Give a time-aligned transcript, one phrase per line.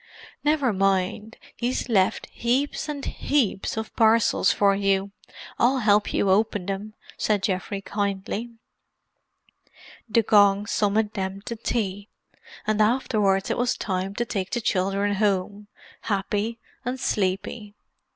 [0.43, 5.11] "Never mind—he's left heaps and heaps of parcels for you.
[5.59, 8.49] I'll help you open them," said Geoffrey kindly.
[10.09, 12.09] The gong summoned them to tea;
[12.65, 15.67] and afterwards it was time to take the children home,
[16.01, 17.75] happy and sleepy.